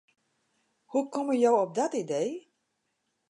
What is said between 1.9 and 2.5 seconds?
idee?